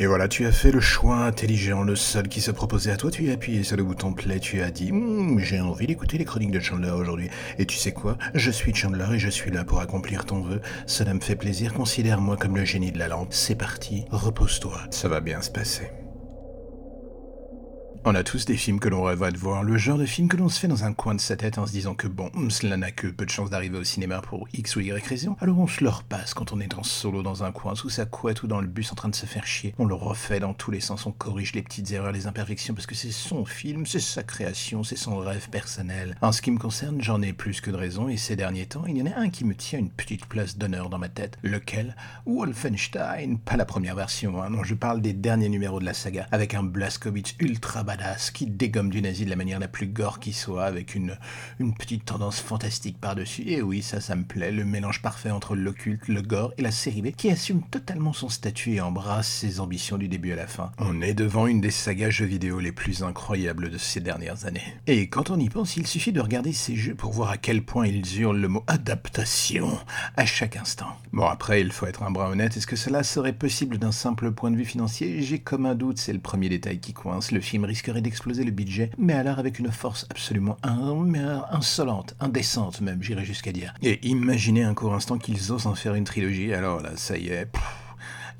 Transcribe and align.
Et 0.00 0.06
voilà, 0.06 0.28
tu 0.28 0.46
as 0.46 0.52
fait 0.52 0.70
le 0.70 0.78
choix 0.78 1.16
intelligent, 1.16 1.82
le 1.82 1.96
seul 1.96 2.28
qui 2.28 2.40
se 2.40 2.52
proposait 2.52 2.92
à 2.92 2.96
toi, 2.96 3.10
tu 3.10 3.28
as 3.30 3.32
appuyé 3.32 3.64
sur 3.64 3.76
le 3.76 3.82
bouton 3.82 4.12
play, 4.12 4.38
tu 4.38 4.62
as 4.62 4.70
dit 4.70 4.92
Hum, 4.92 5.40
j'ai 5.40 5.60
envie 5.60 5.88
d'écouter 5.88 6.18
les 6.18 6.24
chroniques 6.24 6.52
de 6.52 6.60
Chandler 6.60 6.90
aujourd'hui. 6.90 7.30
Et 7.58 7.66
tu 7.66 7.76
sais 7.76 7.90
quoi? 7.90 8.16
Je 8.32 8.52
suis 8.52 8.72
Chandler 8.72 9.06
et 9.14 9.18
je 9.18 9.28
suis 9.28 9.50
là 9.50 9.64
pour 9.64 9.80
accomplir 9.80 10.24
ton 10.24 10.40
vœu. 10.40 10.60
Cela 10.86 11.14
me 11.14 11.20
fait 11.20 11.34
plaisir, 11.34 11.74
considère-moi 11.74 12.36
comme 12.36 12.56
le 12.56 12.64
génie 12.64 12.92
de 12.92 12.98
la 12.98 13.08
lampe. 13.08 13.32
C'est 13.32 13.56
parti, 13.56 14.04
repose-toi, 14.12 14.78
ça 14.90 15.08
va 15.08 15.20
bien 15.20 15.42
se 15.42 15.50
passer. 15.50 15.90
On 18.10 18.14
a 18.14 18.24
tous 18.24 18.46
des 18.46 18.56
films 18.56 18.80
que 18.80 18.88
l'on 18.88 19.02
rêve 19.02 19.22
de 19.30 19.36
voir, 19.36 19.62
le 19.62 19.76
genre 19.76 19.98
de 19.98 20.06
film 20.06 20.28
que 20.28 20.38
l'on 20.38 20.48
se 20.48 20.58
fait 20.58 20.66
dans 20.66 20.84
un 20.84 20.94
coin 20.94 21.14
de 21.14 21.20
sa 21.20 21.36
tête 21.36 21.58
en 21.58 21.66
se 21.66 21.72
disant 21.72 21.94
que 21.94 22.06
bon, 22.06 22.30
cela 22.48 22.78
n'a 22.78 22.90
que 22.90 23.06
peu 23.06 23.26
de 23.26 23.30
chance 23.30 23.50
d'arriver 23.50 23.76
au 23.76 23.84
cinéma 23.84 24.22
pour 24.22 24.48
X 24.54 24.76
ou 24.76 24.80
Y 24.80 25.06
raison, 25.06 25.36
alors 25.40 25.58
on 25.58 25.66
se 25.66 25.84
le 25.84 25.90
repasse 25.90 26.32
quand 26.32 26.54
on 26.54 26.58
est 26.58 26.78
en 26.78 26.82
solo 26.82 27.22
dans 27.22 27.44
un 27.44 27.52
coin, 27.52 27.74
sous 27.74 27.90
sa 27.90 28.06
couette 28.06 28.42
ou 28.42 28.46
dans 28.46 28.62
le 28.62 28.66
bus 28.66 28.90
en 28.92 28.94
train 28.94 29.10
de 29.10 29.14
se 29.14 29.26
faire 29.26 29.46
chier. 29.46 29.74
On 29.78 29.84
le 29.84 29.94
refait 29.94 30.40
dans 30.40 30.54
tous 30.54 30.70
les 30.70 30.80
sens, 30.80 31.04
on 31.04 31.12
corrige 31.12 31.52
les 31.52 31.60
petites 31.60 31.90
erreurs, 31.90 32.12
les 32.12 32.26
imperfections, 32.26 32.72
parce 32.72 32.86
que 32.86 32.94
c'est 32.94 33.10
son 33.10 33.44
film, 33.44 33.84
c'est 33.84 34.00
sa 34.00 34.22
création, 34.22 34.84
c'est 34.84 34.96
son 34.96 35.18
rêve 35.18 35.50
personnel. 35.50 36.16
En 36.22 36.32
ce 36.32 36.40
qui 36.40 36.50
me 36.50 36.58
concerne, 36.58 37.02
j'en 37.02 37.20
ai 37.20 37.34
plus 37.34 37.60
que 37.60 37.70
de 37.70 37.76
raison, 37.76 38.08
et 38.08 38.16
ces 38.16 38.36
derniers 38.36 38.64
temps, 38.64 38.86
il 38.86 38.96
y 38.96 39.02
en 39.02 39.12
a 39.12 39.18
un 39.18 39.28
qui 39.28 39.44
me 39.44 39.54
tient 39.54 39.80
une 39.80 39.90
petite 39.90 40.24
place 40.24 40.56
d'honneur 40.56 40.88
dans 40.88 40.98
ma 40.98 41.10
tête. 41.10 41.36
Lequel? 41.42 41.94
Wolfenstein, 42.24 43.36
pas 43.36 43.58
la 43.58 43.66
première 43.66 43.96
version, 43.96 44.42
hein, 44.42 44.48
non, 44.48 44.64
je 44.64 44.74
parle 44.74 45.02
des 45.02 45.12
derniers 45.12 45.50
numéros 45.50 45.78
de 45.78 45.84
la 45.84 45.92
saga, 45.92 46.26
avec 46.30 46.54
un 46.54 46.62
Blaskowitz 46.62 47.34
ultra 47.40 47.82
badass 47.82 47.97
qui 48.32 48.46
dégomme 48.46 48.90
du 48.90 49.02
nazi 49.02 49.24
de 49.24 49.30
la 49.30 49.36
manière 49.36 49.58
la 49.58 49.68
plus 49.68 49.86
gore 49.86 50.20
qui 50.20 50.32
soit, 50.32 50.64
avec 50.64 50.94
une, 50.94 51.18
une 51.58 51.74
petite 51.74 52.04
tendance 52.04 52.40
fantastique 52.40 52.98
par-dessus. 53.00 53.44
Et 53.46 53.62
oui, 53.62 53.82
ça, 53.82 54.00
ça 54.00 54.16
me 54.16 54.24
plaît, 54.24 54.52
le 54.52 54.64
mélange 54.64 55.02
parfait 55.02 55.30
entre 55.30 55.54
l'occulte, 55.54 56.08
le 56.08 56.22
gore 56.22 56.52
et 56.58 56.62
la 56.62 56.70
série 56.70 57.02
B, 57.02 57.10
qui 57.12 57.30
assume 57.30 57.62
totalement 57.62 58.12
son 58.12 58.28
statut 58.28 58.74
et 58.74 58.80
embrasse 58.80 59.28
ses 59.28 59.60
ambitions 59.60 59.98
du 59.98 60.08
début 60.08 60.32
à 60.32 60.36
la 60.36 60.46
fin. 60.46 60.72
On 60.78 61.00
est 61.02 61.14
devant 61.14 61.46
une 61.46 61.60
des 61.60 61.70
sagas 61.70 62.10
jeux 62.10 62.26
vidéo 62.26 62.60
les 62.60 62.72
plus 62.72 63.02
incroyables 63.02 63.70
de 63.70 63.78
ces 63.78 64.00
dernières 64.00 64.46
années. 64.46 64.74
Et 64.86 65.08
quand 65.08 65.30
on 65.30 65.38
y 65.38 65.48
pense, 65.48 65.76
il 65.76 65.86
suffit 65.86 66.12
de 66.12 66.20
regarder 66.20 66.52
ces 66.52 66.76
jeux 66.76 66.94
pour 66.94 67.12
voir 67.12 67.30
à 67.30 67.36
quel 67.36 67.62
point 67.62 67.86
ils 67.86 68.20
hurlent 68.20 68.40
le 68.40 68.48
mot 68.48 68.64
adaptation 68.66 69.78
à 70.16 70.26
chaque 70.26 70.56
instant. 70.56 70.88
Bon, 71.12 71.26
après, 71.26 71.60
il 71.60 71.72
faut 71.72 71.86
être 71.86 72.02
un 72.02 72.10
bras 72.10 72.30
honnête. 72.30 72.56
Est-ce 72.56 72.66
que 72.66 72.76
cela 72.76 73.02
serait 73.02 73.32
possible 73.32 73.78
d'un 73.78 73.92
simple 73.92 74.32
point 74.32 74.50
de 74.50 74.56
vue 74.56 74.64
financier? 74.64 75.22
J'ai 75.22 75.38
comme 75.38 75.66
un 75.66 75.74
doute, 75.74 75.98
c'est 75.98 76.12
le 76.12 76.18
premier 76.18 76.48
détail 76.48 76.78
qui 76.78 76.92
coince. 76.92 77.32
Le 77.32 77.40
film 77.40 77.64
risquerait 77.78 78.00
d'exploser 78.00 78.42
le 78.42 78.50
budget, 78.50 78.90
mais 78.98 79.12
alors 79.12 79.38
avec 79.38 79.60
une 79.60 79.70
force 79.70 80.04
absolument 80.10 80.56
insolente, 81.52 82.16
indécente 82.18 82.80
même, 82.80 83.00
j'irais 83.04 83.24
jusqu'à 83.24 83.52
dire. 83.52 83.72
Et 83.82 84.04
imaginez 84.04 84.64
un 84.64 84.74
court 84.74 84.94
instant 84.94 85.16
qu'ils 85.16 85.52
osent 85.52 85.68
en 85.68 85.76
faire 85.76 85.94
une 85.94 86.02
trilogie, 86.02 86.52
alors 86.52 86.80
là, 86.80 86.90
ça 86.96 87.16
y 87.16 87.28
est, 87.28 87.46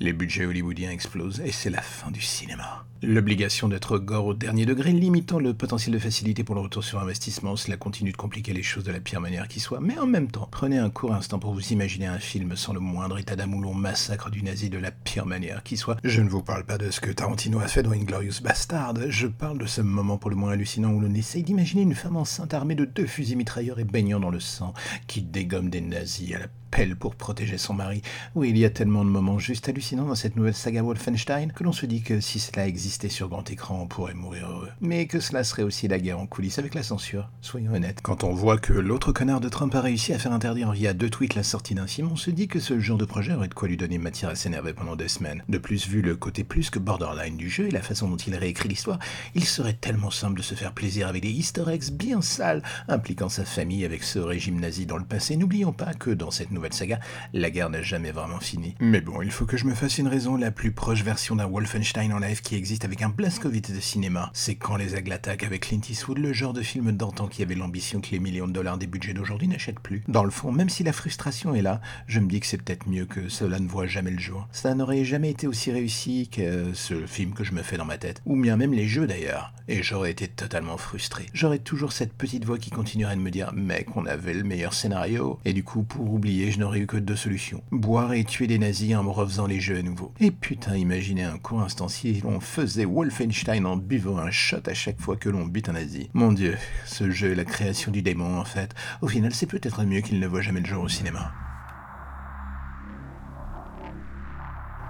les 0.00 0.12
budgets 0.12 0.44
hollywoodiens 0.44 0.90
explosent 0.90 1.40
et 1.44 1.52
c'est 1.52 1.70
la 1.70 1.82
fin 1.82 2.10
du 2.10 2.20
cinéma. 2.20 2.84
L'obligation 3.00 3.68
d'être 3.68 3.98
gore 3.98 4.26
au 4.26 4.34
dernier 4.34 4.66
degré, 4.66 4.90
limitant 4.90 5.38
le 5.38 5.54
potentiel 5.54 5.94
de 5.94 6.00
facilité 6.00 6.42
pour 6.42 6.56
le 6.56 6.62
retour 6.62 6.82
sur 6.82 6.98
investissement, 6.98 7.54
cela 7.54 7.76
continue 7.76 8.10
de 8.10 8.16
compliquer 8.16 8.52
les 8.52 8.64
choses 8.64 8.82
de 8.82 8.90
la 8.90 8.98
pire 8.98 9.20
manière 9.20 9.46
qui 9.46 9.60
soit, 9.60 9.78
mais 9.80 9.96
en 10.00 10.06
même 10.06 10.28
temps, 10.28 10.48
prenez 10.50 10.78
un 10.78 10.90
court 10.90 11.14
instant 11.14 11.38
pour 11.38 11.54
vous 11.54 11.72
imaginer 11.72 12.06
un 12.06 12.18
film 12.18 12.56
sans 12.56 12.72
le 12.72 12.80
moindre 12.80 13.16
état 13.18 13.36
d'âme 13.36 13.54
où 13.54 13.62
l'on 13.62 13.72
massacre 13.72 14.30
du 14.30 14.42
nazi 14.42 14.68
de 14.68 14.78
la 14.78 14.90
pire 14.90 15.26
manière 15.26 15.62
qui 15.62 15.76
soit. 15.76 15.96
Je 16.02 16.20
ne 16.20 16.28
vous 16.28 16.42
parle 16.42 16.64
pas 16.64 16.76
de 16.76 16.90
ce 16.90 17.00
que 17.00 17.12
Tarantino 17.12 17.60
a 17.60 17.68
fait 17.68 17.84
dans 17.84 17.92
Inglorious 17.92 18.42
Bastard, 18.42 18.94
je 19.08 19.28
parle 19.28 19.58
de 19.58 19.66
ce 19.66 19.80
moment 19.80 20.18
pour 20.18 20.30
le 20.30 20.36
moins 20.36 20.50
hallucinant 20.50 20.90
où 20.90 20.98
l'on 20.98 21.14
essaye 21.14 21.44
d'imaginer 21.44 21.82
une 21.82 21.94
femme 21.94 22.16
enceinte 22.16 22.52
armée 22.52 22.74
de 22.74 22.84
deux 22.84 23.06
fusils 23.06 23.36
mitrailleurs 23.36 23.78
et 23.78 23.84
baignant 23.84 24.18
dans 24.18 24.30
le 24.30 24.40
sang, 24.40 24.74
qui 25.06 25.22
dégomme 25.22 25.70
des 25.70 25.82
nazis 25.82 26.34
à 26.34 26.40
la 26.40 26.46
pelle 26.70 26.96
pour 26.96 27.14
protéger 27.14 27.58
son 27.58 27.74
mari. 27.74 28.02
Oui, 28.34 28.50
il 28.50 28.58
y 28.58 28.64
a 28.64 28.70
tellement 28.70 29.04
de 29.04 29.10
moments 29.10 29.38
juste 29.38 29.68
hallucinants 29.68 30.06
dans 30.06 30.14
cette 30.14 30.36
nouvelle 30.36 30.54
saga 30.54 30.82
Wolfenstein 30.82 31.52
que 31.52 31.64
l'on 31.64 31.72
se 31.72 31.86
dit 31.86 32.02
que 32.02 32.20
si 32.20 32.38
cela 32.40 32.66
existe 32.66 32.87
sur 32.88 33.28
grand 33.28 33.50
écran, 33.50 33.80
on 33.82 33.86
pourrait 33.86 34.14
mourir 34.14 34.50
heureux. 34.50 34.68
Mais 34.80 35.06
que 35.06 35.20
cela 35.20 35.44
serait 35.44 35.62
aussi 35.62 35.88
la 35.88 35.98
guerre 35.98 36.18
en 36.18 36.26
coulisses 36.26 36.58
avec 36.58 36.74
la 36.74 36.82
censure, 36.82 37.30
soyons 37.40 37.74
honnêtes. 37.74 38.00
Quand 38.02 38.24
on 38.24 38.32
voit 38.32 38.58
que 38.58 38.72
l'autre 38.72 39.12
connard 39.12 39.40
de 39.40 39.48
Trump 39.48 39.74
a 39.74 39.80
réussi 39.80 40.12
à 40.12 40.18
faire 40.18 40.32
interdire 40.32 40.72
via 40.72 40.94
deux 40.94 41.10
tweets 41.10 41.34
la 41.34 41.42
sortie 41.42 41.74
d'un 41.74 41.86
film, 41.86 42.10
on 42.12 42.16
se 42.16 42.30
dit 42.30 42.48
que 42.48 42.60
ce 42.60 42.80
genre 42.80 42.98
de 42.98 43.04
projet 43.04 43.34
aurait 43.34 43.48
de 43.48 43.54
quoi 43.54 43.68
lui 43.68 43.76
donner 43.76 43.98
matière 43.98 44.30
à 44.30 44.34
s'énerver 44.34 44.72
pendant 44.72 44.96
des 44.96 45.08
semaines. 45.08 45.44
De 45.48 45.58
plus, 45.58 45.86
vu 45.86 46.02
le 46.02 46.16
côté 46.16 46.44
plus 46.44 46.70
que 46.70 46.78
borderline 46.78 47.36
du 47.36 47.50
jeu 47.50 47.66
et 47.66 47.70
la 47.70 47.82
façon 47.82 48.08
dont 48.08 48.16
il 48.16 48.34
réécrit 48.34 48.68
l'histoire, 48.68 48.98
il 49.34 49.44
serait 49.44 49.74
tellement 49.74 50.10
simple 50.10 50.38
de 50.38 50.42
se 50.42 50.54
faire 50.54 50.72
plaisir 50.72 51.08
avec 51.08 51.22
des 51.22 51.30
easter 51.30 51.64
bien 51.92 52.22
sales 52.22 52.62
impliquant 52.88 53.28
sa 53.28 53.44
famille 53.44 53.84
avec 53.84 54.02
ce 54.02 54.18
régime 54.18 54.60
nazi 54.60 54.86
dans 54.86 54.96
le 54.96 55.04
passé. 55.04 55.36
N'oublions 55.36 55.72
pas 55.72 55.94
que 55.94 56.10
dans 56.10 56.30
cette 56.30 56.50
nouvelle 56.50 56.72
saga, 56.72 56.98
la 57.32 57.50
guerre 57.50 57.70
n'a 57.70 57.82
jamais 57.82 58.10
vraiment 58.10 58.40
fini. 58.40 58.74
Mais 58.80 59.00
bon, 59.00 59.22
il 59.22 59.30
faut 59.30 59.44
que 59.44 59.56
je 59.56 59.64
me 59.64 59.74
fasse 59.74 59.98
une 59.98 60.08
raison, 60.08 60.36
la 60.36 60.50
plus 60.50 60.72
proche 60.72 61.02
version 61.02 61.36
d'un 61.36 61.46
Wolfenstein 61.46 62.12
en 62.12 62.18
live 62.18 62.40
qui 62.40 62.54
existe 62.54 62.77
avec 62.84 63.02
un 63.02 63.08
Blaskowitz 63.08 63.70
de 63.70 63.80
cinéma. 63.80 64.30
C'est 64.34 64.54
quand 64.54 64.76
les 64.76 64.94
aigles 64.94 65.12
attaquent 65.12 65.44
avec 65.44 65.62
Clint 65.62 65.80
Eastwood, 65.88 66.18
le 66.18 66.32
genre 66.32 66.52
de 66.52 66.62
film 66.62 66.92
d'antan 66.92 67.26
qui 67.26 67.42
avait 67.42 67.54
l'ambition 67.54 68.00
que 68.00 68.10
les 68.10 68.18
millions 68.18 68.46
de 68.46 68.52
dollars 68.52 68.78
des 68.78 68.86
budgets 68.86 69.14
d'aujourd'hui 69.14 69.48
n'achètent 69.48 69.80
plus. 69.80 70.02
Dans 70.08 70.24
le 70.24 70.30
fond, 70.30 70.52
même 70.52 70.68
si 70.68 70.84
la 70.84 70.92
frustration 70.92 71.54
est 71.54 71.62
là, 71.62 71.80
je 72.06 72.20
me 72.20 72.28
dis 72.28 72.40
que 72.40 72.46
c'est 72.46 72.62
peut-être 72.62 72.88
mieux 72.88 73.06
que 73.06 73.28
cela 73.28 73.58
ne 73.58 73.68
voit 73.68 73.86
jamais 73.86 74.10
le 74.10 74.18
jour. 74.18 74.46
Ça 74.52 74.74
n'aurait 74.74 75.04
jamais 75.04 75.30
été 75.30 75.46
aussi 75.46 75.70
réussi 75.70 76.28
que 76.28 76.72
ce 76.74 77.06
film 77.06 77.32
que 77.32 77.44
je 77.44 77.52
me 77.52 77.62
fais 77.62 77.76
dans 77.76 77.84
ma 77.84 77.98
tête. 77.98 78.22
Ou 78.26 78.40
bien 78.40 78.56
même 78.56 78.72
les 78.72 78.86
jeux 78.86 79.06
d'ailleurs. 79.06 79.52
Et 79.66 79.82
j'aurais 79.82 80.10
été 80.10 80.28
totalement 80.28 80.76
frustré. 80.76 81.26
J'aurais 81.34 81.58
toujours 81.58 81.92
cette 81.92 82.12
petite 82.12 82.44
voix 82.44 82.58
qui 82.58 82.70
continuerait 82.70 83.16
de 83.16 83.20
me 83.20 83.30
dire 83.30 83.52
Mec, 83.52 83.96
on 83.96 84.06
avait 84.06 84.34
le 84.34 84.44
meilleur 84.44 84.72
scénario. 84.72 85.38
Et 85.44 85.52
du 85.52 85.64
coup, 85.64 85.82
pour 85.82 86.12
oublier, 86.12 86.50
je 86.50 86.58
n'aurais 86.58 86.80
eu 86.80 86.86
que 86.86 86.96
deux 86.96 87.16
solutions. 87.16 87.62
Boire 87.70 88.12
et 88.12 88.24
tuer 88.24 88.46
des 88.46 88.58
nazis 88.58 88.94
en 88.94 89.02
me 89.02 89.10
refaisant 89.10 89.46
les 89.46 89.60
jeux 89.60 89.78
à 89.78 89.82
nouveau. 89.82 90.12
Et 90.20 90.30
putain, 90.30 90.76
imaginez 90.76 91.24
un 91.24 91.38
court 91.38 91.60
instant 91.60 91.88
si 91.88 92.22
on 92.24 92.40
faisait 92.40 92.67
Wolfenstein 92.76 93.66
en 93.66 93.76
buvant 93.76 94.18
un 94.18 94.30
shot 94.30 94.62
à 94.66 94.74
chaque 94.74 95.00
fois 95.00 95.16
que 95.16 95.28
l'on 95.28 95.46
bute 95.46 95.68
un 95.68 95.72
nazi. 95.72 96.10
Mon 96.14 96.32
dieu, 96.32 96.56
ce 96.84 97.10
jeu 97.10 97.32
est 97.32 97.34
la 97.34 97.44
création 97.44 97.90
du 97.90 98.02
démon 98.02 98.38
en 98.38 98.44
fait. 98.44 98.74
Au 99.02 99.08
final, 99.08 99.32
c'est 99.34 99.46
peut-être 99.46 99.84
mieux 99.84 100.00
qu'il 100.00 100.20
ne 100.20 100.26
voit 100.26 100.42
jamais 100.42 100.60
le 100.60 100.66
jour 100.66 100.84
au 100.84 100.88
cinéma. 100.88 101.32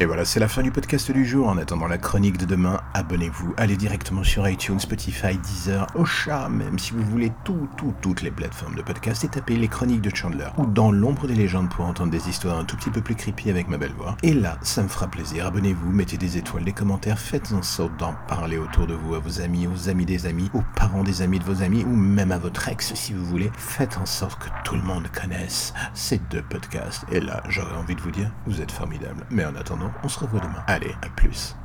Et 0.00 0.06
voilà, 0.06 0.24
c'est 0.24 0.40
la 0.40 0.48
fin 0.48 0.62
du 0.62 0.72
podcast 0.72 1.12
du 1.12 1.24
jour. 1.24 1.46
En 1.46 1.56
attendant 1.56 1.86
la 1.86 1.98
chronique 1.98 2.36
de 2.36 2.46
demain, 2.46 2.80
abonnez-vous. 2.94 3.54
Allez 3.56 3.76
directement 3.76 4.24
sur 4.24 4.48
iTunes, 4.48 4.80
Spotify, 4.80 5.38
Deezer, 5.38 5.86
Ocha, 5.94 6.48
même 6.48 6.80
si 6.80 6.92
vous 6.94 7.04
voulez 7.04 7.30
tout, 7.44 7.68
tout, 7.76 7.94
toutes 8.02 8.22
les 8.22 8.32
plateformes 8.32 8.74
de 8.74 8.82
podcast 8.82 9.22
et 9.22 9.28
tapez 9.28 9.54
les 9.54 9.68
chroniques 9.68 10.00
de 10.00 10.12
Chandler 10.12 10.48
ou 10.58 10.66
dans 10.66 10.90
l'ombre 10.90 11.28
des 11.28 11.36
légendes 11.36 11.70
pour 11.70 11.84
entendre 11.84 12.10
des 12.10 12.28
histoires 12.28 12.58
un 12.58 12.64
tout 12.64 12.76
petit 12.76 12.90
peu 12.90 13.02
plus 13.02 13.14
creepy 13.14 13.50
avec 13.50 13.68
ma 13.68 13.78
belle 13.78 13.92
voix. 13.92 14.16
Et 14.24 14.34
là, 14.34 14.58
ça 14.62 14.82
me 14.82 14.88
fera 14.88 15.06
plaisir. 15.06 15.46
Abonnez-vous, 15.46 15.92
mettez 15.92 16.16
des 16.16 16.38
étoiles, 16.38 16.64
des 16.64 16.72
commentaires, 16.72 17.20
faites 17.20 17.52
en 17.52 17.62
sorte 17.62 17.96
d'en 17.96 18.16
parler 18.26 18.58
autour 18.58 18.88
de 18.88 18.94
vous 18.94 19.14
à 19.14 19.20
vos 19.20 19.42
amis, 19.42 19.68
aux 19.68 19.88
amis 19.88 20.06
des 20.06 20.26
amis, 20.26 20.50
aux 20.54 20.64
parents 20.74 21.04
des 21.04 21.22
amis 21.22 21.38
de 21.38 21.44
vos 21.44 21.62
amis 21.62 21.84
ou 21.84 21.94
même 21.94 22.32
à 22.32 22.38
votre 22.38 22.68
ex 22.68 22.94
si 22.94 23.12
vous 23.12 23.24
voulez. 23.24 23.52
Faites 23.56 23.96
en 23.98 24.06
sorte 24.06 24.42
que 24.42 24.48
tout 24.64 24.74
le 24.74 24.82
monde 24.82 25.06
connaisse 25.12 25.72
ces 25.94 26.18
deux 26.32 26.42
podcasts. 26.42 27.04
Et 27.12 27.20
là, 27.20 27.44
j'aurais 27.48 27.76
envie 27.76 27.94
de 27.94 28.00
vous 28.00 28.10
dire, 28.10 28.32
vous 28.48 28.60
êtes 28.60 28.72
formidables. 28.72 29.24
Mais 29.30 29.44
en 29.44 29.54
attendant, 29.54 29.83
on 30.02 30.08
se 30.08 30.18
revoit 30.20 30.40
demain. 30.40 30.62
Allez, 30.66 30.94
à 31.02 31.08
plus. 31.08 31.56